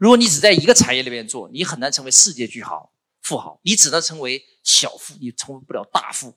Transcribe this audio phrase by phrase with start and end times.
[0.00, 6.34] 如果你只在一个产业里面做，你很难成为世界巨豪、富豪，你只能成为小富，你成为不了大富。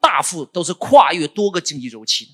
[0.00, 2.24] 大富都是跨越多个经济周期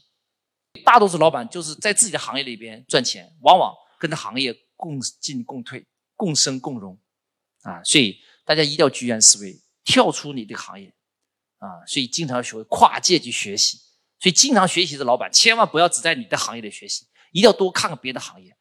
[0.75, 5.83] 的，大多数老板就是在自己的行业里边赚钱，往往跟着行业共进共退、
[6.15, 7.01] 共生共荣，
[7.63, 10.95] 啊，所以大家一定要居安思危，跳出你这个行业，
[11.57, 13.79] 啊，所以经常要学会跨界去学习。
[14.21, 18.55] 所以经常学习的老板，千万不要只在你的行业里学习，一定要多看看别的行业。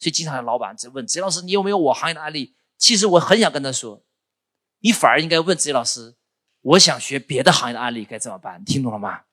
[0.00, 4.02] 所以经常有老板在问子老师：“你有没有我行业的案例？”其实我很想跟他说，
[4.80, 6.16] 你反而应该问子老师
[6.62, 9.24] ：“我想学别的行业的案例该怎么办？”听懂了吗？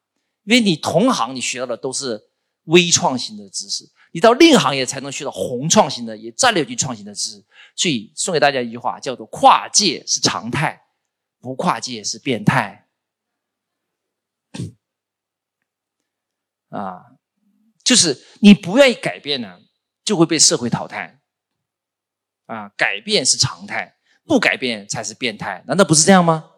[0.44, 2.30] 因为你同行你学到的都是
[2.66, 7.46] 微创新的知识，你到另一行业才能学到宏创新的、也战略级创新的知识。
[7.76, 10.88] 所以送给大家一句话，叫做“跨界是常态，
[11.40, 12.90] 不跨界是变态”。
[16.70, 17.02] 啊，
[17.86, 19.62] 就是你不愿意改变呢。
[20.08, 21.20] 就会被社会淘汰，
[22.46, 26.52] 啊，改变是常态，不改变才是变态，难道不是这样吗？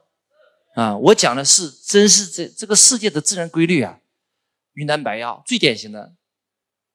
[0.75, 3.97] 啊，我讲的是真是这这个世界的自然规律啊。
[4.73, 6.13] 云南白药最典型的，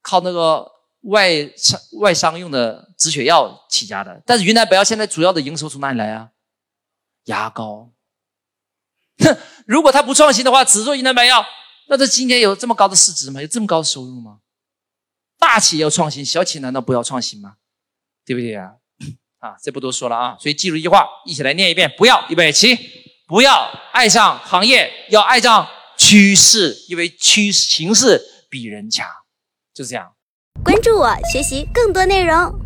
[0.00, 6.30] 靠那个外商外商用的止血药起家的，但是云南白药现在主要的营收从哪里来啊？
[7.24, 7.90] 牙膏。
[9.18, 11.44] 哼，如果他不创新的话，只做云南白药，
[11.88, 13.42] 那他今天有这么高的市值吗？
[13.42, 14.38] 有这么高的收入吗？
[15.38, 17.54] 大企业要创新，小企业难道不要创新吗？
[18.24, 18.72] 对不对啊？
[19.38, 20.36] 啊，这不多说了啊。
[20.40, 22.78] 所以记住一句话，一起来念一遍：不要预备起，
[23.26, 25.68] 不要爱上行业，要爱上
[25.98, 29.06] 趋势，因为趋势形势比人强，
[29.74, 30.14] 就这样。
[30.64, 32.63] 关注我，学习更多内容。